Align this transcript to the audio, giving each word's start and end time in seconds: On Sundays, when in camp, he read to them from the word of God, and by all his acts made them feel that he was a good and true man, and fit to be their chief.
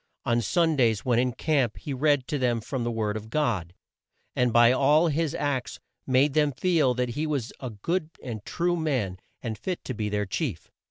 On 0.25 0.41
Sundays, 0.41 1.05
when 1.05 1.19
in 1.19 1.31
camp, 1.33 1.77
he 1.77 1.93
read 1.93 2.27
to 2.27 2.39
them 2.39 2.59
from 2.59 2.83
the 2.83 2.89
word 2.89 3.15
of 3.15 3.29
God, 3.29 3.75
and 4.35 4.51
by 4.51 4.71
all 4.71 5.09
his 5.09 5.35
acts 5.35 5.79
made 6.07 6.33
them 6.33 6.53
feel 6.53 6.95
that 6.95 7.09
he 7.09 7.27
was 7.27 7.53
a 7.59 7.69
good 7.69 8.09
and 8.23 8.43
true 8.43 8.75
man, 8.75 9.19
and 9.43 9.59
fit 9.59 9.83
to 9.85 9.93
be 9.93 10.09
their 10.09 10.25
chief. 10.25 10.71